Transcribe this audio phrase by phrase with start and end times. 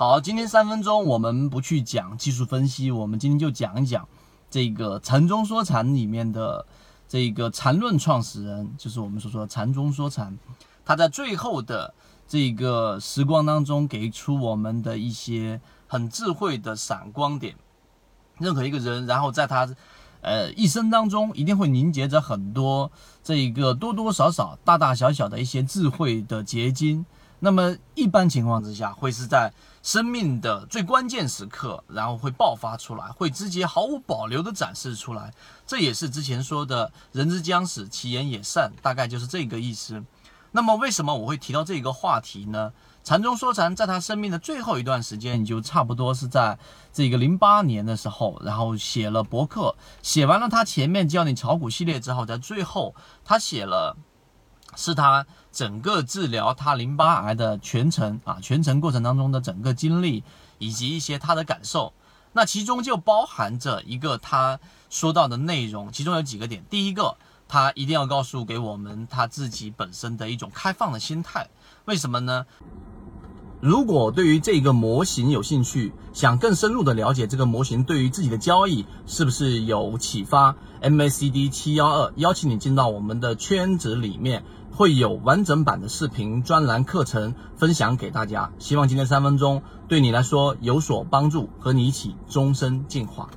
[0.00, 4.08] 好，今天三分钟我们不去讲技术分析，我们今天就讲一讲
[4.50, 6.64] 这个禅中说禅里面的
[7.06, 10.38] 这个禅论创始人，就是我们所说的禅中说禅，
[10.86, 11.92] 他在最后的
[12.26, 17.54] 这个时光当中给出我们的一些很智慧的闪光点。
[18.38, 19.68] 任何一个人，然后在他，
[20.22, 22.90] 呃，一生当中一定会凝结着很多
[23.22, 27.04] 这一个多多少少、大大小小的一些智慧的结晶。
[27.40, 29.52] 那么一般情况之下，会是在
[29.82, 35.32] 生命的最关键时刻，然后会爆发出来，会直接毫无保留的展示出来。
[35.66, 40.04] 这也是之前说的“人之将死，其言也善”，大概就是这个意思。
[40.52, 42.72] 那么为什么我会提到这个话题呢？
[43.02, 46.58] 禅中说禅，在他生命的最后一段时间，就差不多是在
[46.92, 53.96] 这个零八年的时候，然后写了博客，写完了他前面教你炒股系列之后，在最后他写了，
[54.76, 60.22] 是他整个治疗他淋巴癌的全程啊，全程过程当中的整个经历
[60.58, 61.92] 以及一些他的感受，
[62.32, 67.16] 那其中就包含着一个他说到的内容，其中有几个点，第一个，
[67.48, 71.48] 他一定要告诉给我们他自己本身的一种开放的心态，
[71.84, 72.46] 为什么呢？
[73.60, 88.50] 如果对于这个模型有兴趣，想更深入的了解这个模型对于自己的交易是不是有启发，MACD 七幺二邀请你进到我们的圈子里面，会有完整版的视频专栏课程分享给大家。
[88.58, 93.28] 希望今天三分钟对你来说有所帮助，和你一起终身进化。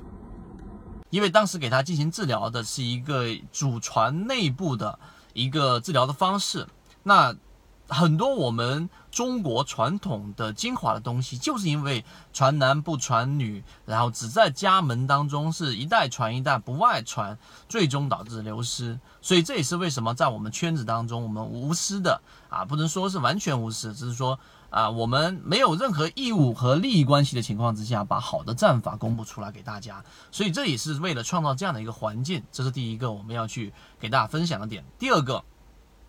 [1.10, 4.98] 因为当时给他进行治疗的是一个祖传内部的
[5.32, 6.66] 一个治疗的方式，
[7.02, 7.34] 那。
[7.86, 18.98] 很多我们中国传统的精华的东西，就是因为传男不传女，然后只在家门当中是一代传一代，不外传，最终导致流失。
[19.20, 24.40] 所以这也是为什么在我们圈子当中，我们无私的啊，不能说是完全无私，只是说
[24.70, 30.02] 啊，我们没有任何义务和利益关系的情况之下，把好的战法公布出来给大家。
[30.32, 34.82] 所以这也是为了创造这样的一个环境，这是第一个我们要去给大家分享的点。
[34.98, 35.44] 第二个，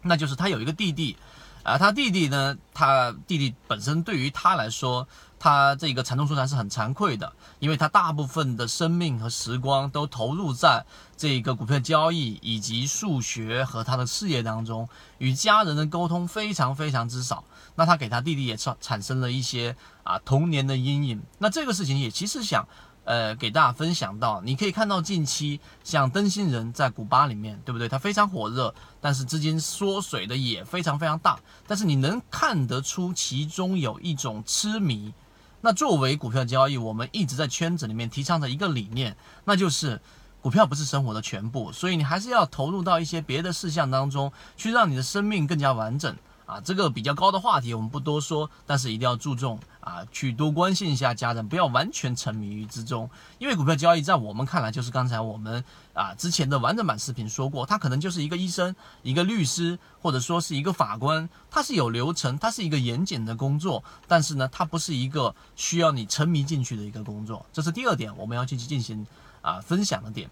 [0.02, 1.18] 那就是他有一个弟弟。
[1.66, 2.56] 啊，他弟弟呢？
[2.76, 5.08] 他弟弟本身对于他来说，
[5.40, 10.86] 他这个禅宗说禅是很惭愧的，因为他大部分的生命和时光都投入在
[11.18, 14.88] 这个股票交易以及数学和他的事业当中，
[15.18, 17.44] 与家人的沟通非常非常之少。
[17.74, 21.24] 那他给他弟弟也产产生了一些啊童年的阴影。
[21.40, 22.68] 那这个事情也其实想。
[23.06, 27.88] 呃，给大家分享到，你可以看到近期像灯芯人在古巴里面，对不对？
[27.88, 31.40] 它非常火热，但是资金缩水的也非常非常大。
[31.68, 35.14] 但是你能看得出其中有一种痴迷。
[35.62, 40.02] 那作为股票交易，我们一直在圈子里面提倡的一个理念，那就是
[40.42, 46.16] 股票不是生活的全部，所以你还是要投入到一些别的事项当中去，让你的生命更加完整。
[46.46, 53.10] 啊，这个比较高的话题我们不多说，但是一定要注重啊，去多关心一下家人，不要完全沉迷于之中。
[53.40, 55.64] 因为股票交易在我们看来，就是刚才我们
[55.94, 67.44] 啊之前的完整版视频说过，它可能就是一个医生、一个律师，或者说是一个法官，它是有流程，它是一个严谨的工作，但是呢，它不是一个需要你沉迷进去的一个工作。
[67.52, 69.06] 这是第二点，我们要去进行
[69.42, 70.30] 啊分享的点。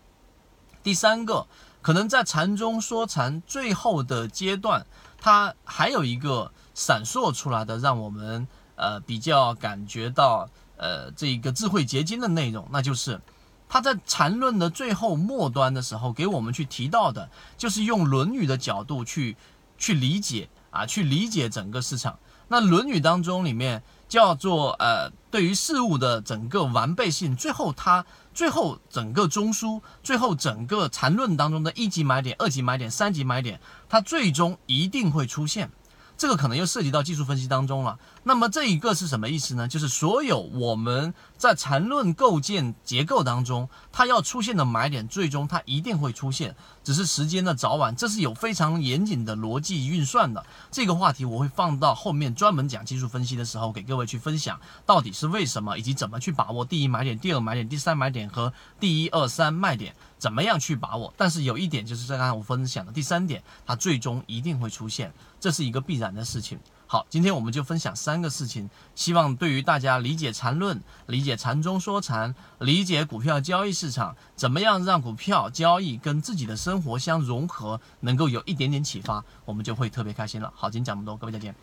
[0.84, 1.48] 第三个，
[1.82, 4.86] 可能在禅中说禅最后的阶段。
[5.20, 8.46] 它还有一个闪烁出来的，让我们
[8.76, 13.22] 呃比较感觉到呃这个智慧结晶的内容，那就是
[13.70, 19.38] 他在禅论的最后末端的时候，给我们去提到的，就是用《论语》的角度去
[19.78, 22.20] 去理解啊，去理解整个市场。
[22.50, 23.82] 那《论语》当中里面
[24.14, 28.06] 叫做呃对于事物的整个完备性，最后它。
[28.32, 33.60] 最后，整个中枢，最后整个缠论当中的一级买点、二级买点、三级买点，
[33.90, 35.72] 它最终一定会出现。
[36.18, 37.98] 这个可能又涉及到技术分析当中了。
[38.24, 39.68] 那么这一个是什么意思呢？
[39.68, 50.46] 就是所有我们在缠论构建结构当中，它要出现的买点，最终它一定会出现，只是时间的早晚，这是有非常严谨的逻辑运算的。
[50.72, 59.94] 这个话题我会放到后面专门讲技术分析的时候，给各位去分享到底是为什么，以及怎么去把握第一买点、第二买点、第三买点和第一二三卖点，
[60.24, 61.14] 怎么样去把握。
[61.18, 66.58] 但是有一点就是在刚才我分享的第三点，它最终一定会出现，这是一个必然的事情。
[66.88, 80.54] 好，今天我们就分享三个事情，希望对于大家理解缠论、理解禅中说禅、理解股票交易市场，怎么样让股票交易跟自己的生活相融合，能够有一点点启发，我们就会特别开心了。
[80.56, 81.54] 好，今天讲这么多，各位再见。